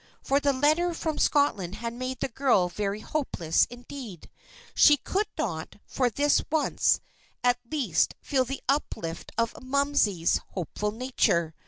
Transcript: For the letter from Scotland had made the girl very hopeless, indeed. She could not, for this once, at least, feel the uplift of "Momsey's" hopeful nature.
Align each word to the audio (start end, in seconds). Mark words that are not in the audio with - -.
For 0.23 0.39
the 0.39 0.51
letter 0.51 0.95
from 0.95 1.19
Scotland 1.19 1.75
had 1.75 1.93
made 1.93 2.21
the 2.21 2.27
girl 2.27 2.69
very 2.69 3.01
hopeless, 3.01 3.67
indeed. 3.69 4.31
She 4.73 4.97
could 4.97 5.27
not, 5.37 5.75
for 5.85 6.09
this 6.09 6.41
once, 6.51 6.99
at 7.43 7.59
least, 7.69 8.15
feel 8.19 8.43
the 8.45 8.63
uplift 8.67 9.31
of 9.37 9.53
"Momsey's" 9.61 10.37
hopeful 10.53 10.89
nature. 10.91 11.53